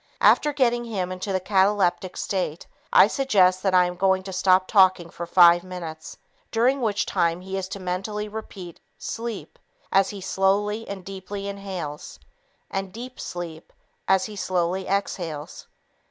[0.21, 4.65] After getting him into a cataleptic state, I suggest that I am going to stop
[4.67, 6.17] talking for five minutes,
[6.49, 9.59] during which time he is to mentally repeat "sleep"
[9.91, 12.19] as he slowly and deeply inhales
[12.71, 13.71] and "deep sleep"
[14.07, 15.67] as he slowly exhales.